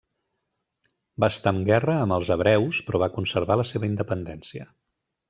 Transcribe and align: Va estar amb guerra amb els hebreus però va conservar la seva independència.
Va 1.23 1.27
estar 1.33 1.51
amb 1.55 1.61
guerra 1.67 1.97
amb 2.05 2.15
els 2.17 2.31
hebreus 2.37 2.79
però 2.87 3.03
va 3.05 3.11
conservar 3.19 3.59
la 3.63 3.67
seva 3.73 3.91
independència. 3.91 4.67